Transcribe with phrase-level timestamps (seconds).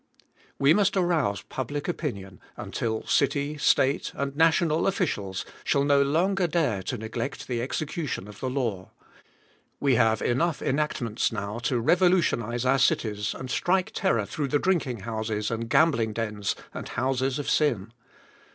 [0.57, 6.81] We must arouse public opinion, until city, State, and national officials shall no longer dare
[6.81, 8.89] to neglect the execution of the law.
[9.79, 15.01] We have enough enactments now to revolutionize our cities and strike terror through the drinking
[15.01, 17.93] houses and gambling dens and houses of sin.